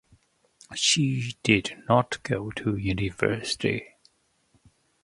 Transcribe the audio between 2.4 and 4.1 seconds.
to university.